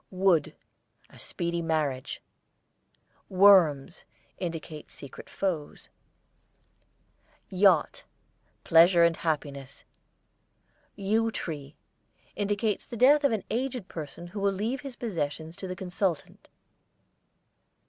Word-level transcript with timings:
WOOD, 0.09 0.55
a 1.11 1.19
speedy 1.19 1.61
marriage. 1.61 2.23
WORMS 3.29 4.03
indicate 4.39 4.89
secret 4.89 5.29
foes. 5.29 5.89
YACHT, 7.51 8.03
pleasure 8.63 9.03
and 9.03 9.15
happiness. 9.17 9.83
YEW 10.97 11.29
TREE 11.31 11.75
indicates 12.35 12.87
the 12.87 12.97
death 12.97 13.23
of 13.23 13.31
an 13.31 13.43
aged 13.51 13.89
person 13.89 14.25
who 14.25 14.39
will 14.39 14.51
leave 14.51 14.81
his 14.81 14.95
possessions 14.95 15.55
to 15.55 15.67
the 15.67 15.75
consultant. 15.75 16.49